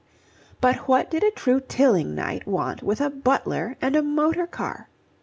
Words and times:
But 0.61 0.77
what 0.87 1.11
did 1.11 1.21
a 1.23 1.29
true 1.29 1.59
Tillingnite 1.61 2.47
want 2.47 2.81
with 2.81 3.01
a 3.01 3.11
butler 3.11 3.77
and 3.83 3.95
a 3.95 4.01
motorcar? 4.01 4.89